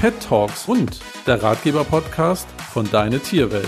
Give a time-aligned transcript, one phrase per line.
[0.00, 3.66] Pet Talks und der Ratgeber-Podcast von Deine Tierwelt.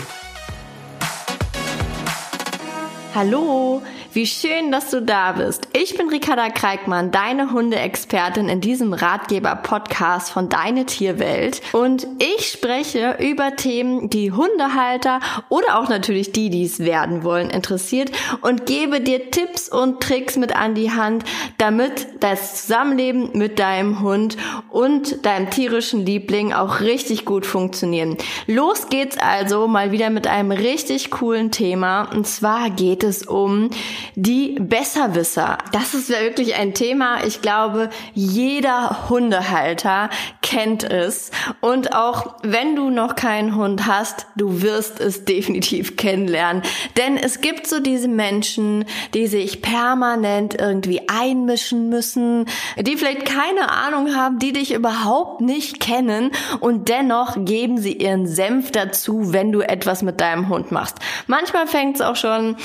[3.12, 5.68] Hallo, wie schön, dass du da bist.
[5.72, 11.60] Ich bin Ricarda Kreikmann, deine Hundeexpertin in diesem Ratgeber-Podcast von Deine Tierwelt.
[11.72, 17.50] Und ich spreche über Themen, die Hundehalter oder auch natürlich die, die es werden wollen,
[17.50, 18.10] interessiert
[18.40, 21.24] und gebe dir Tipps und Tricks mit an die Hand,
[21.58, 24.36] damit das Zusammenleben mit deinem Hund
[24.70, 28.16] und deinem tierischen Liebling auch richtig gut funktionieren.
[28.46, 32.10] Los geht's also mal wieder mit einem richtig coolen Thema.
[32.12, 33.70] Und zwar geht es um
[34.14, 35.58] die Besserwisser.
[35.72, 37.24] Das ist ja wirklich ein Thema.
[37.24, 40.10] Ich glaube, jeder Hundehalter
[40.42, 41.30] kennt es.
[41.60, 46.62] Und auch wenn du noch keinen Hund hast, du wirst es definitiv kennenlernen.
[46.96, 52.46] Denn es gibt so diese Menschen, die sich permanent irgendwie einmischen müssen,
[52.78, 56.30] die vielleicht keine Ahnung haben, die dich überhaupt nicht kennen
[56.60, 60.98] und dennoch geben sie ihren Senf dazu, wenn du etwas mit deinem Hund machst.
[61.26, 62.56] Manchmal fängt es auch schon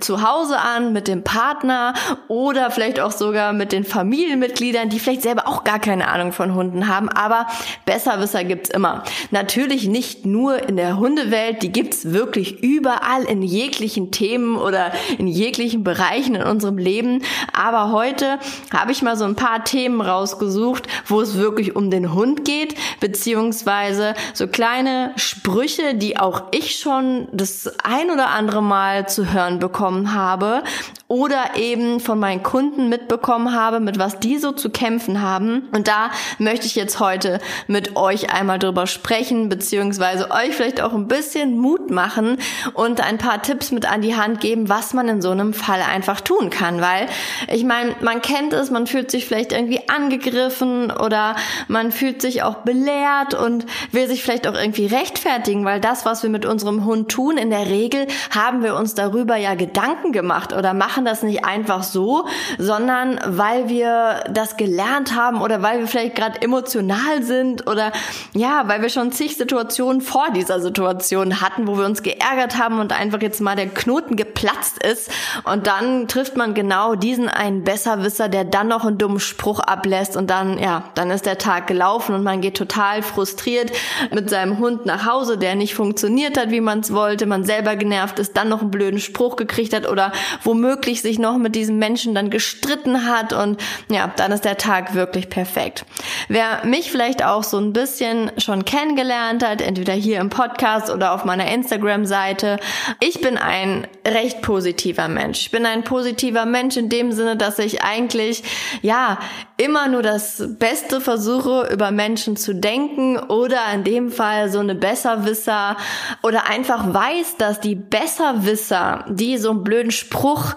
[0.00, 1.94] zu Hause an mit dem Partner
[2.28, 6.54] oder vielleicht auch sogar mit den Familienmitgliedern, die vielleicht selber auch gar keine Ahnung von
[6.54, 7.46] Hunden haben, aber
[7.84, 9.02] Besserwisser gibt's immer.
[9.30, 15.26] Natürlich nicht nur in der Hundewelt, die gibt's wirklich überall in jeglichen Themen oder in
[15.26, 17.22] jeglichen Bereichen in unserem Leben,
[17.52, 18.38] aber heute
[18.72, 22.74] habe ich mal so ein paar Themen rausgesucht, wo es wirklich um den Hund geht,
[23.00, 29.58] beziehungsweise so kleine Sprüche, die auch ich schon das ein oder andere Mal zu hören
[29.84, 30.62] bekommen habe
[31.08, 35.68] oder eben von meinen Kunden mitbekommen habe, mit was die so zu kämpfen haben.
[35.72, 40.94] Und da möchte ich jetzt heute mit euch einmal drüber sprechen, beziehungsweise euch vielleicht auch
[40.94, 42.38] ein bisschen Mut machen
[42.72, 45.82] und ein paar Tipps mit an die Hand geben, was man in so einem Fall
[45.82, 46.80] einfach tun kann.
[46.80, 47.06] Weil
[47.52, 51.36] ich meine, man kennt es, man fühlt sich vielleicht irgendwie angegriffen oder
[51.68, 56.22] man fühlt sich auch belehrt und will sich vielleicht auch irgendwie rechtfertigen, weil das, was
[56.22, 60.52] wir mit unserem Hund tun, in der Regel haben wir uns darüber ja Gedanken gemacht
[60.52, 62.26] oder machen das nicht einfach so,
[62.58, 67.92] sondern weil wir das gelernt haben oder weil wir vielleicht gerade emotional sind oder
[68.34, 72.78] ja, weil wir schon zig Situationen vor dieser Situation hatten, wo wir uns geärgert haben
[72.78, 75.10] und einfach jetzt mal der Knoten geplatzt ist.
[75.44, 80.16] Und dann trifft man genau diesen einen Besserwisser, der dann noch einen dummen Spruch ablässt
[80.16, 83.72] und dann, ja, dann ist der Tag gelaufen und man geht total frustriert
[84.12, 87.76] mit seinem Hund nach Hause, der nicht funktioniert hat, wie man es wollte, man selber
[87.76, 91.78] genervt ist, dann noch einen blöden Spruch gekriegt hat oder womöglich sich noch mit diesem
[91.78, 93.60] Menschen dann gestritten hat und
[93.90, 95.84] ja, dann ist der Tag wirklich perfekt.
[96.28, 101.12] Wer mich vielleicht auch so ein bisschen schon kennengelernt hat, entweder hier im Podcast oder
[101.12, 102.58] auf meiner Instagram-Seite,
[103.00, 105.40] ich bin ein recht positiver Mensch.
[105.40, 108.42] Ich bin ein positiver Mensch in dem Sinne, dass ich eigentlich,
[108.82, 109.18] ja,
[109.56, 114.74] immer nur das Beste versuche, über Menschen zu denken oder in dem Fall so eine
[114.74, 115.76] Besserwisser
[116.22, 120.56] oder einfach weiß, dass die Besserwisser, die so einen blöden Spruch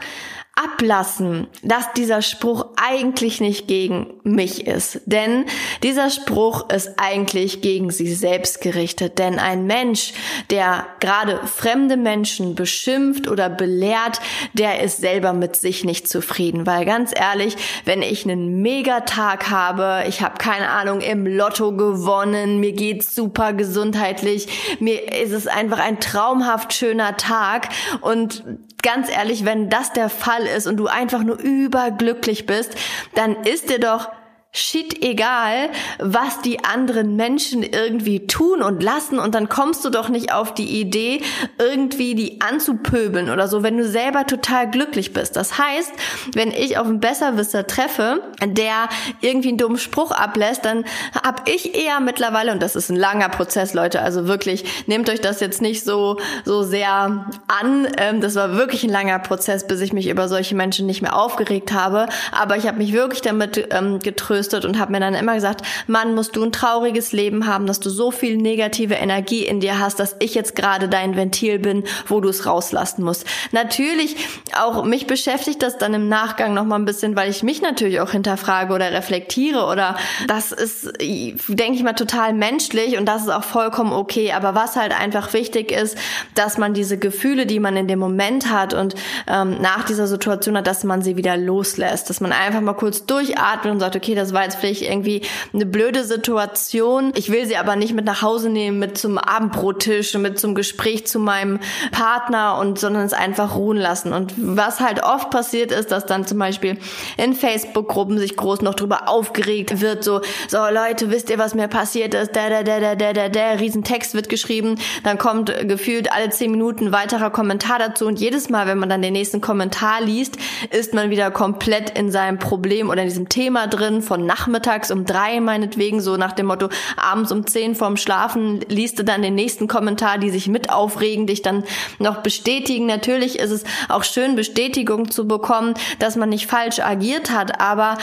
[0.57, 5.01] ablassen, dass dieser Spruch eigentlich nicht gegen mich ist.
[5.05, 5.45] Denn
[5.83, 9.19] dieser Spruch ist eigentlich gegen sie selbst gerichtet.
[9.19, 10.13] Denn ein Mensch,
[10.49, 14.19] der gerade fremde Menschen beschimpft oder belehrt,
[14.53, 16.65] der ist selber mit sich nicht zufrieden.
[16.65, 17.55] Weil ganz ehrlich,
[17.85, 23.53] wenn ich einen Megatag habe, ich habe keine Ahnung, im Lotto gewonnen, mir geht's super
[23.53, 24.47] gesundheitlich,
[24.79, 27.69] mir ist es einfach ein traumhaft schöner Tag
[28.01, 28.43] und
[28.87, 32.73] ganz ehrlich, wenn das der Fall ist und du einfach nur überglücklich bist,
[33.15, 34.07] dann ist dir doch
[34.57, 35.69] shit egal,
[35.99, 39.19] was die anderen Menschen irgendwie tun und lassen.
[39.19, 41.21] Und dann kommst du doch nicht auf die Idee,
[41.59, 45.35] irgendwie die anzupöbeln oder so, wenn du selber total glücklich bist.
[45.35, 45.91] Das heißt,
[46.33, 48.89] wenn ich auf einen Besserwisser treffe, der
[49.21, 53.29] irgendwie einen dummen Spruch ablässt, dann hab ich eher mittlerweile, und das ist ein langer
[53.29, 58.35] Prozess, Leute, also wirklich, nehmt euch das jetzt nicht so, so sehr an, ähm, das
[58.35, 62.07] war wirklich ein langer Prozess, bis ich mich über solche Menschen nicht mehr aufgeregt habe,
[62.31, 65.61] aber ich habe mich wirklich damit ähm, getröstet, getröstet und habe mir dann immer gesagt,
[65.87, 69.79] Mann, musst du ein trauriges Leben haben, dass du so viel negative Energie in dir
[69.79, 73.25] hast, dass ich jetzt gerade dein Ventil bin, wo du es rauslassen musst.
[73.51, 74.15] Natürlich,
[74.57, 77.99] auch mich beschäftigt das dann im Nachgang noch mal ein bisschen, weil ich mich natürlich
[77.99, 79.95] auch hinterfrage oder reflektiere oder
[80.27, 84.31] das ist, denke ich mal, total menschlich und das ist auch vollkommen okay.
[84.31, 85.97] Aber was halt einfach wichtig ist,
[86.35, 88.95] dass man diese Gefühle, die man in dem Moment hat und
[89.27, 93.05] ähm, nach dieser Situation hat, dass man sie wieder loslässt, dass man einfach mal kurz
[93.05, 95.21] durchatmet und sagt, okay, das das war jetzt vielleicht irgendwie
[95.53, 97.13] eine blöde Situation.
[97.15, 101.07] Ich will sie aber nicht mit nach Hause nehmen, mit zum Abendbrottisch, mit zum Gespräch
[101.07, 101.59] zu meinem
[101.91, 104.11] Partner und sondern es einfach ruhen lassen.
[104.11, 106.77] Und was halt oft passiert ist, dass dann zum Beispiel
[107.15, 110.19] in Facebook-Gruppen sich groß noch drüber aufgeregt wird, so,
[110.49, 112.35] so Leute, wisst ihr, was mir passiert ist?
[112.35, 116.51] Der, der, der, der, der, der, der, Riesentext wird geschrieben, dann kommt gefühlt alle zehn
[116.51, 120.35] Minuten weiterer Kommentar dazu und jedes Mal, wenn man dann den nächsten Kommentar liest,
[120.69, 125.05] ist man wieder komplett in seinem Problem oder in diesem Thema drin, von nachmittags um
[125.05, 129.35] drei meinetwegen, so nach dem Motto, abends um zehn vorm Schlafen liest du dann den
[129.35, 131.63] nächsten Kommentar, die sich mit aufregen, dich dann
[131.99, 132.85] noch bestätigen.
[132.85, 137.97] Natürlich ist es auch schön, Bestätigung zu bekommen, dass man nicht falsch agiert hat, aber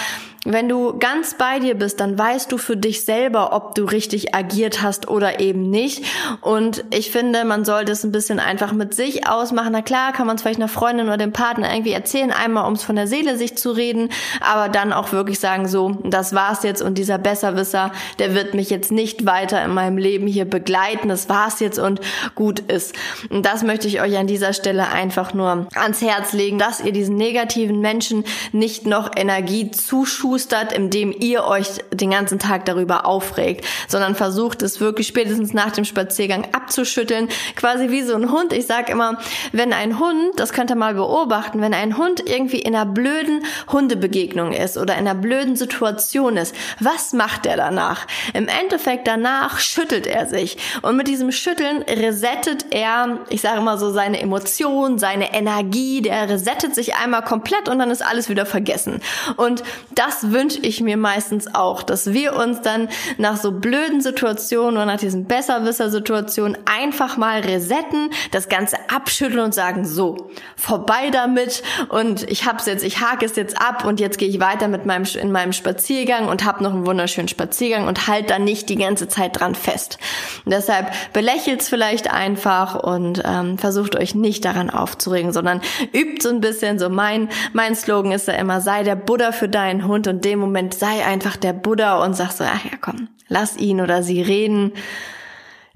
[0.44, 4.35] wenn du ganz bei dir bist, dann weißt du für dich selber, ob du richtig
[4.35, 6.05] agiert hast oder eben nicht.
[6.43, 9.73] Und ich finde, man sollte es ein bisschen einfach mit sich ausmachen.
[9.73, 12.75] Na klar, kann man es vielleicht einer Freundin oder dem Partner irgendwie erzählen, einmal um
[12.75, 14.11] es von der Seele sich zu reden,
[14.41, 18.69] aber dann auch wirklich sagen, so, das war's jetzt und dieser Besserwisser, der wird mich
[18.69, 21.08] jetzt nicht weiter in meinem Leben hier begleiten.
[21.08, 22.02] Das war's jetzt und
[22.35, 22.94] gut ist.
[23.31, 26.93] Und das möchte ich euch an dieser Stelle einfach nur ans Herz legen, dass ihr
[26.93, 33.06] diesen negativen Menschen nicht noch Energie zuschult zuschustert, indem ihr euch den ganzen Tag darüber
[33.06, 38.52] aufregt, sondern versucht es wirklich spätestens nach dem Spaziergang abzuschütteln, quasi wie so ein Hund.
[38.52, 39.19] Ich sag immer,
[39.52, 43.44] wenn ein Hund, das könnt ihr mal beobachten, wenn ein Hund irgendwie in einer blöden
[43.70, 48.06] Hundebegegnung ist oder in einer blöden Situation ist, was macht er danach?
[48.32, 53.78] Im Endeffekt danach schüttelt er sich und mit diesem Schütteln resettet er, ich sage immer
[53.78, 58.46] so, seine Emotionen, seine Energie, der resettet sich einmal komplett und dann ist alles wieder
[58.46, 59.00] vergessen.
[59.36, 59.62] Und
[59.94, 62.88] das wünsche ich mir meistens auch, dass wir uns dann
[63.19, 69.55] nach so blöden Situationen oder nach diesen Besserwisser-Situationen einfach mal resetten, das Ganze abschütteln und
[69.55, 74.19] sagen, so, vorbei damit und ich hab's jetzt, ich hake es jetzt ab und jetzt
[74.19, 78.06] gehe ich weiter mit meinem, in meinem Spaziergang und hab noch einen wunderschönen Spaziergang und
[78.06, 79.99] halt dann nicht die ganze Zeit dran fest.
[80.44, 85.61] Und deshalb belächelt's vielleicht einfach und ähm, versucht euch nicht daran aufzuregen, sondern
[85.93, 89.49] übt so ein bisschen, so mein, mein Slogan ist ja immer, sei der Buddha für
[89.49, 92.76] deinen Hund und in dem Moment sei einfach der Buddha und sag so, ach ja,
[92.81, 94.72] komm, lass ihn oder sie reden.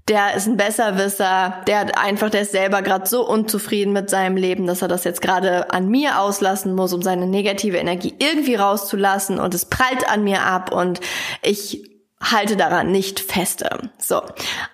[0.06, 4.37] Der ist ein Besserwisser, der hat einfach, der ist selber gerade so unzufrieden mit seinem
[4.37, 8.55] Leben, dass er das jetzt gerade an mir auslassen muss, um seine negative Energie irgendwie
[8.55, 11.00] rauszulassen und es prallt an mir ab und
[11.43, 13.91] ich halte daran nicht feste.
[13.99, 14.23] So.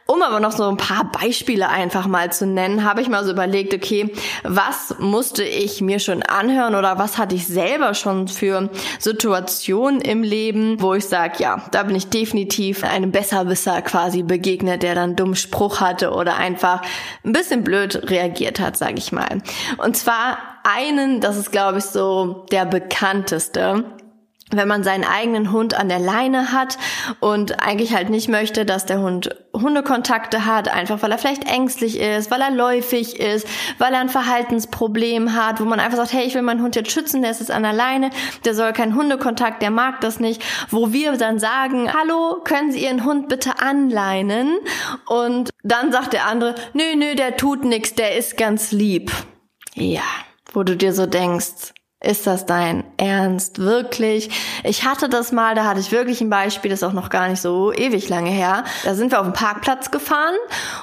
[0.06, 3.32] Um aber noch so ein paar Beispiele einfach mal zu nennen, habe ich mal so
[3.32, 4.12] überlegt, okay,
[4.44, 10.22] was musste ich mir schon anhören oder was hatte ich selber schon für Situationen im
[10.22, 15.16] Leben, wo ich sage, ja, da bin ich definitiv einem Besserwisser quasi begegnet, der dann
[15.16, 16.80] dummen Spruch hatte oder einfach
[17.24, 19.42] ein bisschen blöd reagiert hat, sage ich mal.
[19.78, 23.84] Und zwar einen, das ist glaube ich so der bekannteste,
[24.56, 26.78] wenn man seinen eigenen Hund an der Leine hat
[27.20, 32.00] und eigentlich halt nicht möchte, dass der Hund Hundekontakte hat, einfach weil er vielleicht ängstlich
[32.00, 33.46] ist, weil er läufig ist,
[33.78, 36.90] weil er ein Verhaltensproblem hat, wo man einfach sagt, hey, ich will meinen Hund jetzt
[36.90, 38.10] schützen, der ist jetzt an der Leine,
[38.44, 42.84] der soll keinen Hundekontakt, der mag das nicht, wo wir dann sagen, hallo, können Sie
[42.84, 44.58] Ihren Hund bitte anleinen?
[45.06, 49.12] Und dann sagt der andere, nö, nö, der tut nix, der ist ganz lieb.
[49.74, 50.02] Ja,
[50.52, 51.73] wo du dir so denkst,
[52.04, 53.58] ist das dein Ernst?
[53.58, 54.30] Wirklich?
[54.62, 57.28] Ich hatte das mal, da hatte ich wirklich ein Beispiel, das ist auch noch gar
[57.28, 58.64] nicht so ewig lange her.
[58.84, 60.34] Da sind wir auf dem Parkplatz gefahren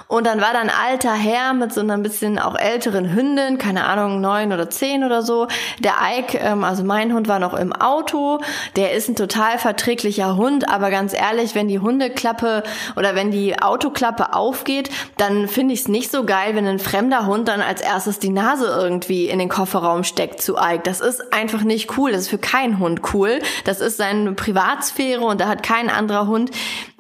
[0.07, 3.57] und dann war da ein alter Herr mit so einer ein bisschen auch älteren Hündin,
[3.57, 5.47] keine Ahnung, neun oder zehn oder so.
[5.79, 8.39] Der Ike, ähm, also mein Hund war noch im Auto.
[8.75, 12.63] Der ist ein total verträglicher Hund, aber ganz ehrlich, wenn die Hundeklappe
[12.95, 17.27] oder wenn die Autoklappe aufgeht, dann finde ich es nicht so geil, wenn ein fremder
[17.27, 20.81] Hund dann als erstes die Nase irgendwie in den Kofferraum steckt zu Ike.
[20.83, 22.11] Das ist ist einfach nicht cool.
[22.11, 23.39] Das ist für keinen Hund cool.
[23.65, 26.51] Das ist seine Privatsphäre und da hat kein anderer Hund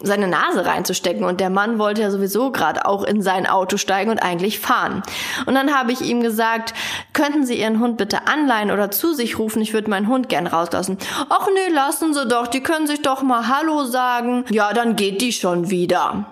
[0.03, 1.23] seine Nase reinzustecken.
[1.23, 5.01] Und der Mann wollte ja sowieso gerade auch in sein Auto steigen und eigentlich fahren.
[5.45, 6.73] Und dann habe ich ihm gesagt,
[7.13, 9.61] könnten Sie Ihren Hund bitte anleihen oder zu sich rufen?
[9.61, 10.97] Ich würde meinen Hund gern rauslassen.
[11.29, 12.47] Ach nee, lassen Sie doch.
[12.47, 14.45] Die können sich doch mal Hallo sagen.
[14.49, 16.25] Ja, dann geht die schon wieder.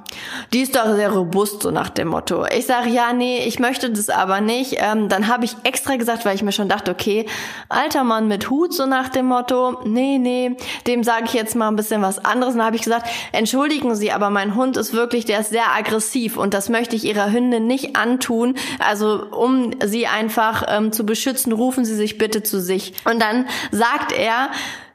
[0.53, 2.45] Die ist doch sehr robust, so nach dem Motto.
[2.45, 4.77] Ich sage, ja, nee, ich möchte das aber nicht.
[4.77, 7.25] Ähm, dann habe ich extra gesagt, weil ich mir schon dachte, okay,
[7.69, 10.57] alter Mann mit Hut, so nach dem Motto, nee, nee,
[10.87, 12.55] dem sage ich jetzt mal ein bisschen was anderes.
[12.55, 16.37] Dann habe ich gesagt, entschuldigen Sie, aber mein Hund ist wirklich, der ist sehr aggressiv
[16.37, 18.55] und das möchte ich Ihrer Hündin nicht antun.
[18.79, 22.93] Also um sie einfach ähm, zu beschützen, rufen Sie sich bitte zu sich.
[23.05, 24.49] Und dann sagt er,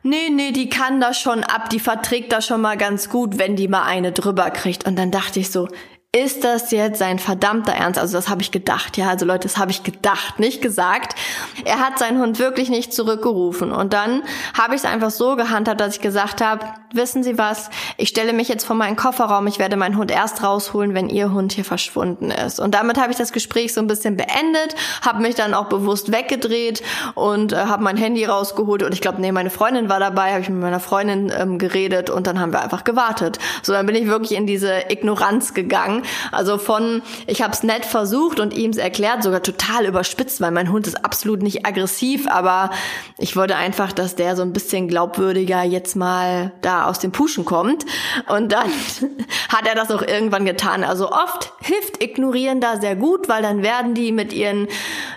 [0.04, 3.56] nee, nee, die kann das schon ab, die verträgt das schon mal ganz gut, wenn
[3.56, 4.86] die mal eine drüber kriegt.
[4.86, 5.68] Und dann dachte ich so,
[6.14, 7.98] ist das jetzt sein verdammter Ernst?
[7.98, 11.18] Also das habe ich gedacht, ja, also Leute, das habe ich gedacht, nicht gesagt.
[11.64, 14.22] Er hat seinen Hund wirklich nicht zurückgerufen und dann
[14.56, 18.32] habe ich es einfach so gehandhabt, dass ich gesagt habe, wissen Sie was, ich stelle
[18.32, 21.64] mich jetzt vor meinen Kofferraum, ich werde meinen Hund erst rausholen, wenn Ihr Hund hier
[21.64, 22.60] verschwunden ist.
[22.60, 26.12] Und damit habe ich das Gespräch so ein bisschen beendet, habe mich dann auch bewusst
[26.12, 26.84] weggedreht
[27.16, 30.42] und äh, habe mein Handy rausgeholt und ich glaube, nee, meine Freundin war dabei, habe
[30.42, 33.40] ich mit meiner Freundin ähm, geredet und dann haben wir einfach gewartet.
[33.64, 37.84] So, dann bin ich wirklich in diese Ignoranz gegangen also von, ich habe es nett
[37.84, 42.26] versucht und ihm es erklärt, sogar total überspitzt, weil mein Hund ist absolut nicht aggressiv,
[42.28, 42.70] aber
[43.18, 47.44] ich wollte einfach, dass der so ein bisschen glaubwürdiger jetzt mal da aus dem Puschen
[47.44, 47.84] kommt.
[48.28, 48.70] Und dann
[49.48, 50.84] hat er das auch irgendwann getan.
[50.84, 54.68] Also oft hilft Ignorieren da sehr gut, weil dann werden die mit ihren,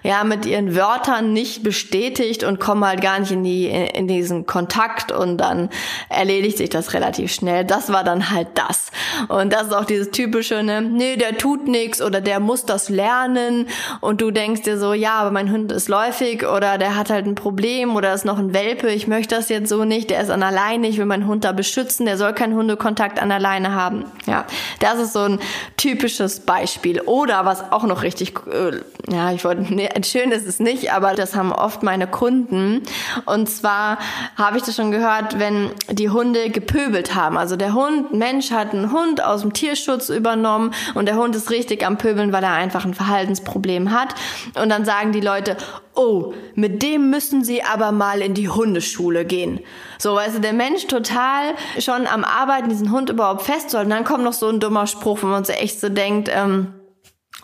[0.04, 4.46] ja, mit ihren Wörtern nicht bestätigt und kommen halt gar nicht in die, in diesen
[4.46, 5.70] Kontakt und dann
[6.10, 7.66] erledigt sich das relativ schnell.
[7.66, 8.92] Das war dann halt das.
[9.28, 12.90] Und das ist auch dieses typische, ne, nee, der tut nix oder der muss das
[12.90, 13.68] lernen
[14.02, 17.26] und du denkst dir so, ja, aber mein Hund ist läufig oder der hat halt
[17.26, 20.30] ein Problem oder ist noch ein Welpe, ich möchte das jetzt so nicht, der ist
[20.30, 24.06] an alleine, ich will meinen Hund da beschützen, der soll keinen Hundekontakt an alleine haben.
[24.26, 24.46] Ja,
[24.80, 25.40] das ist so ein
[25.78, 27.02] typisches Beispiel.
[27.02, 28.82] Oder was auch noch richtig, äh,
[29.12, 32.84] ja, ich wollte, nee, schön ist es nicht, aber das haben oft meine Kunden.
[33.26, 34.00] Und zwar
[34.36, 37.38] habe ich das schon gehört, wenn die Hunde gepöbelt haben.
[37.38, 41.50] Also der Hund, Mensch hat einen Hund aus dem Tierschutz übernommen und der Hund ist
[41.52, 44.16] richtig am Pöbeln, weil er einfach ein Verhaltensproblem hat.
[44.62, 45.58] Und dann sagen die Leute,
[45.96, 49.60] oh, mit dem müssen sie aber mal in die Hundeschule gehen.
[49.98, 53.90] So, weißt du, der Mensch total schon am Arbeiten, diesen Hund überhaupt festzuhalten.
[53.90, 56.74] Dann kommt noch so ein dummer Spruch, wo man so echt so denkt, ähm,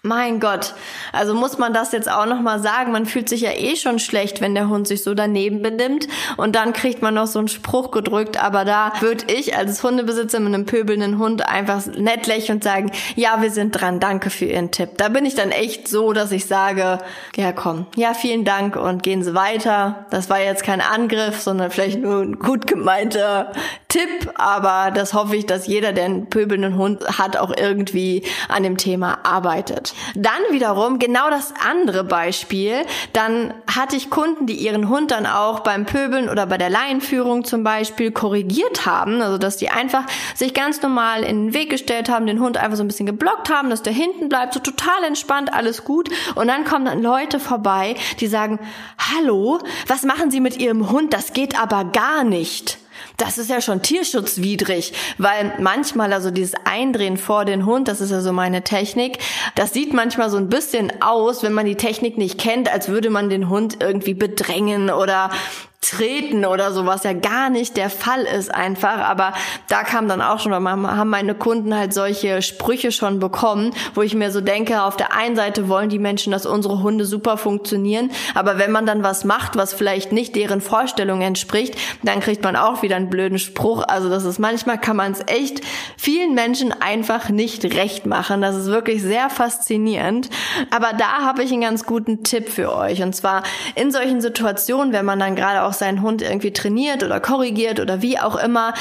[0.06, 0.74] mein Gott,
[1.14, 4.00] also muss man das jetzt auch noch mal sagen, man fühlt sich ja eh schon
[4.00, 6.10] schlecht, wenn der Hund sich so daneben benimmt.
[6.36, 10.42] Und dann kriegt man noch so einen Spruch gedrückt, aber da würde ich als Hundebesitzer
[10.42, 14.44] mit einem pöbelnden Hund einfach nett lächeln und sagen, ja, wir sind dran, danke für
[14.44, 14.90] Ihren Tipp.
[14.98, 16.98] Da bin ich dann echt so, dass ich sage,
[17.38, 20.06] ja komm, ja, vielen Dank und gehen Sie weiter.
[20.10, 23.54] Das war jetzt kein Angriff, sondern vielleicht nur ein gut gemeinter
[23.88, 28.64] Tipp, aber das hoffe ich, dass jeder, der einen pöbelnden Hund hat, auch irgendwie an
[28.64, 29.93] dem Thema arbeitet.
[30.16, 32.86] Dann wiederum genau das andere Beispiel.
[33.14, 37.44] Dann hatte ich Kunden, die ihren Hund dann auch beim Pöbeln oder bei der Laienführung
[37.44, 39.22] zum Beispiel korrigiert haben.
[39.22, 42.78] Also, dass die einfach sich ganz normal in den Weg gestellt haben, den Hund einfach
[42.78, 46.10] so ein bisschen geblockt haben, dass der hinten bleibt, so total entspannt, alles gut.
[46.36, 48.60] Und dann kommen dann Leute vorbei, die sagen,
[48.98, 51.14] hallo, was machen Sie mit Ihrem Hund?
[51.14, 52.78] Das geht aber gar nicht
[53.24, 58.12] das ist ja schon tierschutzwidrig, weil manchmal also dieses Eindrehen vor den Hund, das ist
[58.12, 59.18] ja so meine Technik,
[59.56, 63.10] das sieht manchmal so ein bisschen aus, wenn man die Technik nicht kennt, als würde
[63.10, 65.30] man den Hund irgendwie bedrängen oder
[65.84, 68.98] treten oder so, was ja gar nicht der Fall ist einfach.
[68.98, 69.34] Aber
[69.68, 74.16] da kam dann auch schon, haben meine Kunden halt solche Sprüche schon bekommen, wo ich
[74.16, 78.12] mir so denke, auf der einen Seite wollen die Menschen, dass unsere Hunde super funktionieren,
[78.34, 82.56] aber wenn man dann was macht, was vielleicht nicht deren Vorstellung entspricht, dann kriegt man
[82.56, 83.84] auch wieder einen blöden Spruch.
[83.88, 85.62] Also das ist manchmal kann man es echt
[85.98, 88.42] vielen Menschen einfach nicht recht machen.
[88.42, 90.30] Das ist wirklich sehr faszinierend.
[90.72, 93.02] Aber da habe ich einen ganz guten Tipp für euch.
[93.02, 93.44] Und zwar
[93.76, 97.80] in solchen Situationen, wenn man dann gerade auch auch seinen Hund irgendwie trainiert oder korrigiert
[97.80, 98.74] oder wie auch immer,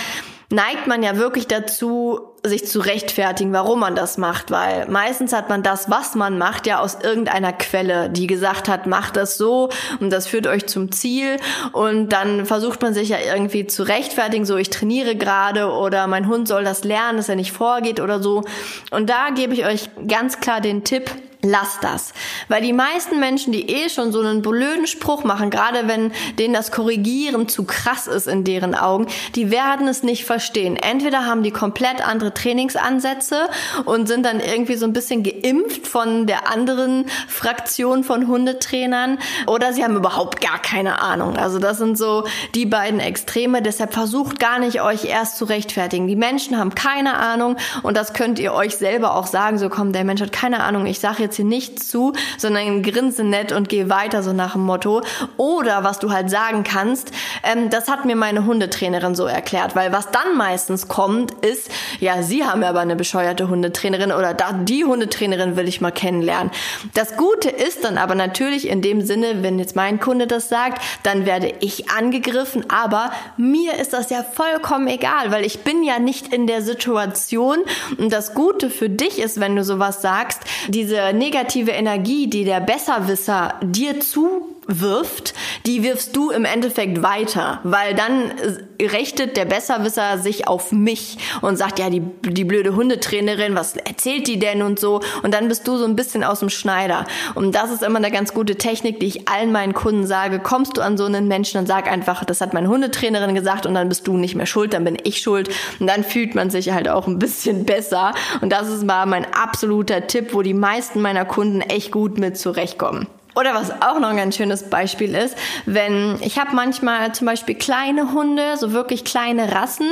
[0.50, 5.49] neigt man ja wirklich dazu, sich zu rechtfertigen, warum man das macht, weil meistens hat
[5.49, 9.70] man das, was man macht, ja aus irgendeiner Quelle, die gesagt hat, macht das so
[10.00, 11.37] und das führt euch zum Ziel
[11.72, 16.28] und dann versucht man sich ja irgendwie zu rechtfertigen, so ich trainiere gerade oder mein
[16.28, 18.42] Hund soll das lernen, dass er nicht vorgeht oder so.
[18.90, 21.11] Und da gebe ich euch ganz klar den Tipp,
[21.44, 22.12] Lass das.
[22.46, 26.54] Weil die meisten Menschen, die eh schon so einen blöden Spruch machen, gerade wenn denen
[26.54, 30.76] das Korrigieren zu krass ist in deren Augen, die werden es nicht verstehen.
[30.76, 33.49] Entweder haben die komplett andere Trainingsansätze
[33.87, 39.18] und sind dann irgendwie so ein bisschen geimpft von der anderen Fraktion von Hundetrainern
[39.49, 41.37] oder sie haben überhaupt gar keine Ahnung.
[41.37, 43.62] Also das sind so die beiden Extreme.
[43.62, 46.06] Deshalb versucht gar nicht euch erst zu rechtfertigen.
[46.06, 49.58] Die Menschen haben keine Ahnung und das könnt ihr euch selber auch sagen.
[49.58, 50.87] So komm, der Mensch hat keine Ahnung.
[50.87, 54.52] Ich sage jetzt jetzt hier nichts zu, sondern grinse nett und geh weiter, so nach
[54.52, 55.02] dem Motto.
[55.36, 57.12] Oder was du halt sagen kannst,
[57.42, 61.70] ähm, das hat mir meine Hundetrainerin so erklärt, weil was dann meistens kommt, ist,
[62.00, 66.52] ja, sie haben aber eine bescheuerte Hundetrainerin oder da, die Hundetrainerin will ich mal kennenlernen.
[66.94, 70.82] Das Gute ist dann aber natürlich in dem Sinne, wenn jetzt mein Kunde das sagt,
[71.02, 75.98] dann werde ich angegriffen, aber mir ist das ja vollkommen egal, weil ich bin ja
[75.98, 77.58] nicht in der Situation
[77.98, 82.60] und das Gute für dich ist, wenn du sowas sagst, diese negative Energie, die der
[82.60, 85.35] Besserwisser dir zu wirft,
[85.66, 88.33] die wirfst du im Endeffekt weiter, weil dann
[88.81, 94.26] richtet der Besserwisser sich auf mich und sagt, ja, die, die blöde Hundetrainerin, was erzählt
[94.28, 95.00] die denn und so?
[95.23, 97.04] Und dann bist du so ein bisschen aus dem Schneider.
[97.35, 100.76] Und das ist immer eine ganz gute Technik, die ich allen meinen Kunden sage, kommst
[100.76, 103.88] du an so einen Menschen, dann sag einfach, das hat meine Hundetrainerin gesagt und dann
[103.88, 105.49] bist du nicht mehr schuld, dann bin ich schuld.
[105.81, 108.14] Und dann fühlt man sich halt auch ein bisschen besser.
[108.40, 112.38] Und das ist mal mein absoluter Tipp, wo die meisten meiner Kunden echt gut mit
[112.38, 113.09] zurechtkommen.
[113.34, 115.36] Oder was auch noch ein ganz schönes Beispiel ist,
[115.66, 119.88] wenn ich habe manchmal zum Beispiel kleine Hunde, so wirklich kleine Rassen,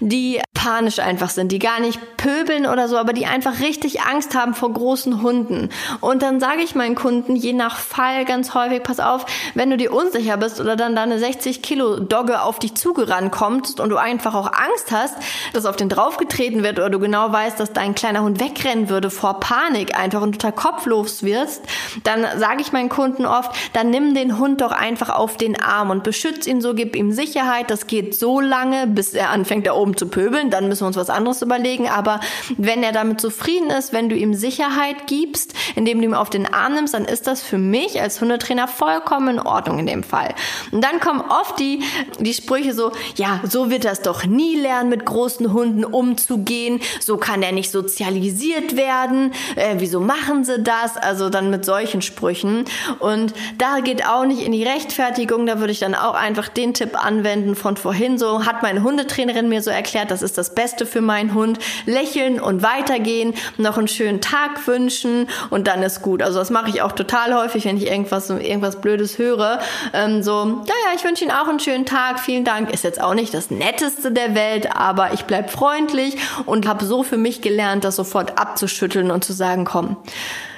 [0.00, 4.34] die panisch einfach sind, die gar nicht pöbeln oder so, aber die einfach richtig Angst
[4.34, 5.68] haben vor großen Hunden.
[6.00, 9.76] Und dann sage ich meinen Kunden je nach Fall ganz häufig, pass auf, wenn du
[9.76, 13.98] dir unsicher bist oder dann deine 60 Kilo Dogge auf dich zugerannt kommt und du
[13.98, 15.16] einfach auch Angst hast,
[15.52, 19.10] dass auf den draufgetreten wird oder du genau weißt, dass dein kleiner Hund wegrennen würde
[19.10, 21.62] vor Panik einfach und unter kopflos wirst,
[22.04, 25.60] dann sage ich meinen meinen Kunden oft, dann nimm den Hund doch einfach auf den
[25.60, 27.70] Arm und beschütz ihn so, gib ihm Sicherheit.
[27.70, 30.50] Das geht so lange, bis er anfängt, da oben zu pöbeln.
[30.50, 31.88] Dann müssen wir uns was anderes überlegen.
[31.88, 32.20] Aber
[32.56, 36.52] wenn er damit zufrieden ist, wenn du ihm Sicherheit gibst, indem du ihn auf den
[36.52, 40.34] Arm nimmst, dann ist das für mich als Hundetrainer vollkommen in Ordnung in dem Fall.
[40.70, 41.82] Und dann kommen oft die,
[42.18, 46.80] die Sprüche so, ja, so wird es doch nie lernen, mit großen Hunden umzugehen.
[47.00, 49.32] So kann er nicht sozialisiert werden.
[49.56, 50.96] Äh, wieso machen sie das?
[50.96, 52.64] Also dann mit solchen Sprüchen.
[52.98, 56.74] Und da geht auch nicht in die Rechtfertigung, da würde ich dann auch einfach den
[56.74, 60.86] Tipp anwenden von vorhin so, hat meine Hundetrainerin mir so erklärt, das ist das Beste
[60.86, 61.58] für meinen Hund.
[61.86, 66.22] Lächeln und weitergehen, noch einen schönen Tag wünschen und dann ist gut.
[66.22, 69.60] Also das mache ich auch total häufig, wenn ich irgendwas, irgendwas Blödes höre.
[69.92, 72.72] Ähm, so, ja, ja, ich wünsche Ihnen auch einen schönen Tag, vielen Dank.
[72.72, 76.16] Ist jetzt auch nicht das Netteste der Welt, aber ich bleib freundlich
[76.46, 79.96] und habe so für mich gelernt, das sofort abzuschütteln und zu sagen, komm,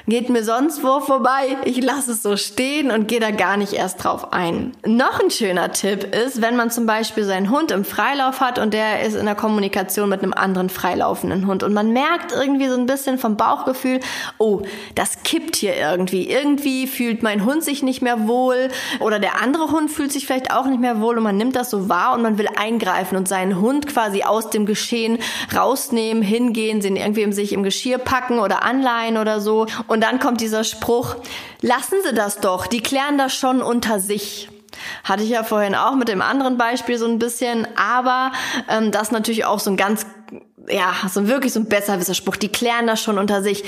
[0.09, 1.57] geht mir sonst wo vorbei.
[1.65, 4.73] Ich lasse es so stehen und gehe da gar nicht erst drauf ein.
[4.87, 8.73] Noch ein schöner Tipp ist, wenn man zum Beispiel seinen Hund im Freilauf hat und
[8.73, 12.77] der ist in der Kommunikation mit einem anderen freilaufenden Hund und man merkt irgendwie so
[12.77, 14.01] ein bisschen vom Bauchgefühl,
[14.39, 14.63] oh,
[14.95, 16.29] das kippt hier irgendwie.
[16.29, 18.69] Irgendwie fühlt mein Hund sich nicht mehr wohl
[19.01, 21.71] oder der andere Hund fühlt sich vielleicht auch nicht mehr wohl und man nimmt das
[21.71, 25.19] so wahr und man will eingreifen und seinen Hund quasi aus dem Geschehen
[25.55, 29.67] rausnehmen, hingehen, den irgendwie sich im Geschirr packen oder anleihen oder so.
[29.89, 31.17] Und und dann kommt dieser Spruch,
[31.62, 34.50] lassen Sie das doch, die klären das schon unter sich.
[35.05, 38.31] Hatte ich ja vorhin auch mit dem anderen Beispiel so ein bisschen, aber
[38.69, 40.05] ähm, das natürlich auch so ein ganz,
[40.69, 43.65] ja, so wirklich so ein besserwisser Spruch, die klären das schon unter sich.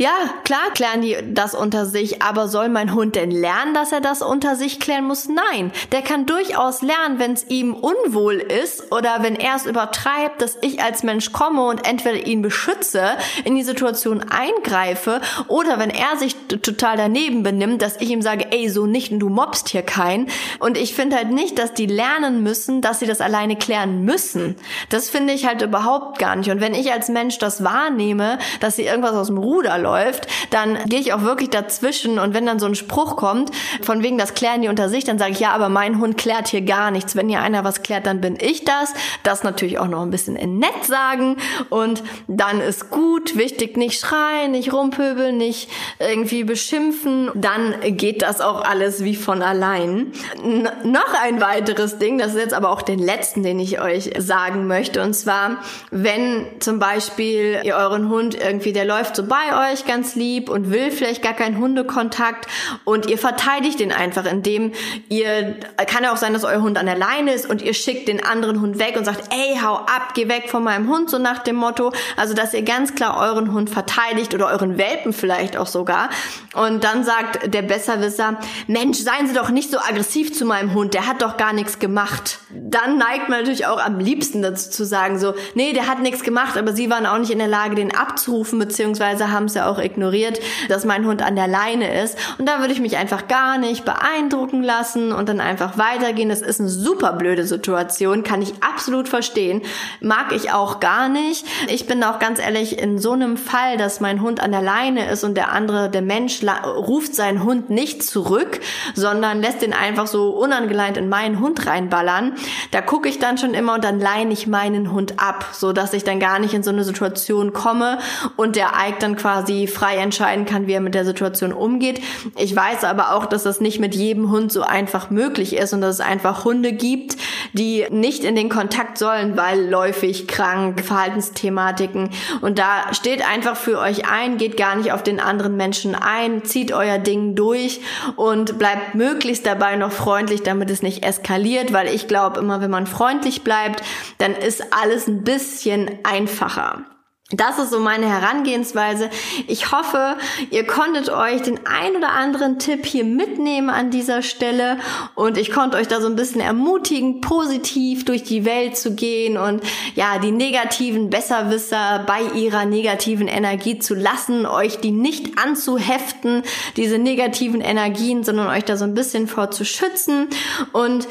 [0.00, 4.00] Ja, klar klären die das unter sich, aber soll mein Hund denn lernen, dass er
[4.00, 5.28] das unter sich klären muss?
[5.28, 10.40] Nein, der kann durchaus lernen, wenn es ihm unwohl ist oder wenn er es übertreibt,
[10.40, 15.90] dass ich als Mensch komme und entweder ihn beschütze, in die Situation eingreife oder wenn
[15.90, 19.68] er sich total daneben benimmt, dass ich ihm sage, ey, so nicht und du mobst
[19.68, 20.28] hier keinen.
[20.60, 24.56] Und ich finde halt nicht, dass die lernen müssen, dass sie das alleine klären müssen.
[24.88, 26.50] Das finde ich halt überhaupt gar nicht.
[26.50, 30.28] Und wenn ich als Mensch das wahrnehme, dass sie irgendwas aus dem Ruder läuft, läuft,
[30.50, 33.50] dann gehe ich auch wirklich dazwischen und wenn dann so ein Spruch kommt,
[33.82, 36.48] von wegen das klären die unter sich, dann sage ich, ja, aber mein Hund klärt
[36.48, 37.16] hier gar nichts.
[37.16, 38.92] Wenn hier einer was klärt, dann bin ich das.
[39.22, 41.36] Das natürlich auch noch ein bisschen in nett sagen
[41.68, 43.36] und dann ist gut.
[43.36, 47.30] Wichtig, nicht schreien, nicht rumpöbeln, nicht irgendwie beschimpfen.
[47.34, 50.12] Dann geht das auch alles wie von allein.
[50.42, 54.10] N noch ein weiteres Ding, das ist jetzt aber auch den letzten, den ich euch
[54.18, 55.02] sagen möchte.
[55.02, 55.58] Und zwar,
[55.90, 60.48] wenn zum Beispiel ihr euren Hund irgendwie, der läuft so bei euch, euch ganz lieb
[60.48, 62.46] und will vielleicht gar keinen Hundekontakt
[62.84, 64.72] und ihr verteidigt den einfach, indem
[65.08, 68.08] ihr, kann ja auch sein, dass euer Hund an der Leine ist und ihr schickt
[68.08, 71.18] den anderen Hund weg und sagt, ey, hau ab, geh weg von meinem Hund, so
[71.18, 71.92] nach dem Motto.
[72.16, 76.10] Also, dass ihr ganz klar euren Hund verteidigt oder euren Welpen vielleicht auch sogar.
[76.54, 80.94] Und dann sagt der Besserwisser, Mensch, seien Sie doch nicht so aggressiv zu meinem Hund,
[80.94, 82.38] der hat doch gar nichts gemacht.
[82.50, 86.22] Dann neigt man natürlich auch am liebsten dazu zu sagen, so, nee, der hat nichts
[86.22, 89.59] gemacht, aber Sie waren auch nicht in der Lage, den abzurufen, beziehungsweise haben es ja
[89.68, 92.16] auch ignoriert, dass mein Hund an der Leine ist.
[92.38, 96.28] Und da würde ich mich einfach gar nicht beeindrucken lassen und dann einfach weitergehen.
[96.28, 99.62] Das ist eine super blöde Situation, kann ich absolut verstehen.
[100.00, 101.46] Mag ich auch gar nicht.
[101.68, 105.10] Ich bin auch ganz ehrlich, in so einem Fall, dass mein Hund an der Leine
[105.10, 108.60] ist und der andere, der Mensch, ruft seinen Hund nicht zurück,
[108.94, 112.34] sondern lässt den einfach so unangeleint in meinen Hund reinballern.
[112.70, 115.92] Da gucke ich dann schon immer und dann leine ich meinen Hund ab, so dass
[115.92, 117.98] ich dann gar nicht in so eine Situation komme
[118.36, 122.00] und der Ike dann quasi frei entscheiden kann, wie er mit der Situation umgeht.
[122.36, 125.80] Ich weiß aber auch, dass das nicht mit jedem Hund so einfach möglich ist und
[125.80, 127.16] dass es einfach Hunde gibt,
[127.52, 132.10] die nicht in den Kontakt sollen, weil läufig, krank, Verhaltensthematiken.
[132.40, 136.44] Und da steht einfach für euch ein, geht gar nicht auf den anderen Menschen ein,
[136.44, 137.80] zieht euer Ding durch
[138.16, 142.70] und bleibt möglichst dabei noch freundlich, damit es nicht eskaliert, weil ich glaube immer, wenn
[142.70, 143.82] man freundlich bleibt,
[144.18, 146.84] dann ist alles ein bisschen einfacher.
[147.32, 149.08] Das ist so meine Herangehensweise.
[149.46, 150.16] Ich hoffe,
[150.50, 154.78] ihr konntet euch den ein oder anderen Tipp hier mitnehmen an dieser Stelle
[155.14, 159.38] und ich konnte euch da so ein bisschen ermutigen, positiv durch die Welt zu gehen
[159.38, 159.62] und
[159.94, 166.42] ja, die negativen Besserwisser bei ihrer negativen Energie zu lassen, euch die nicht anzuheften,
[166.76, 170.26] diese negativen Energien, sondern euch da so ein bisschen vorzuschützen
[170.72, 171.06] und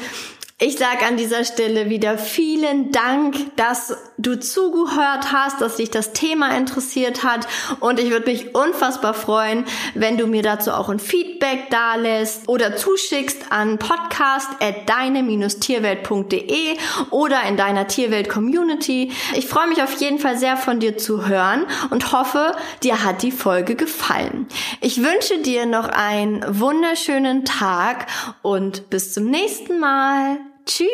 [0.62, 6.12] ich sage an dieser Stelle wieder vielen Dank, dass du zugehört hast, dass dich das
[6.12, 7.48] Thema interessiert hat
[7.80, 12.76] und ich würde mich unfassbar freuen, wenn du mir dazu auch ein Feedback dalässt oder
[12.76, 16.76] zuschickst an podcast at deine-tierwelt.de
[17.08, 19.12] oder in deiner Tierwelt-Community.
[19.36, 23.22] Ich freue mich auf jeden Fall sehr von dir zu hören und hoffe, dir hat
[23.22, 24.46] die Folge gefallen.
[24.82, 28.08] Ich wünsche dir noch einen wunderschönen Tag
[28.42, 30.38] und bis zum nächsten Mal.
[30.70, 30.90] Tschüss.